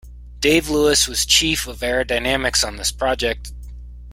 Dave 0.39 0.67
Lewis 0.67 1.07
was 1.07 1.27
Chief 1.27 1.67
of 1.67 1.81
Aerodynamics 1.81 2.65
on 2.67 2.77
this 2.77 2.91
project. 2.91 3.53